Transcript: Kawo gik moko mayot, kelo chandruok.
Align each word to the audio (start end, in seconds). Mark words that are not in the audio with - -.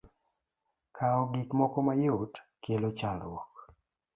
Kawo 0.95 1.21
gik 1.33 1.49
moko 1.57 1.79
mayot, 1.85 2.33
kelo 2.63 2.89
chandruok. 2.97 3.51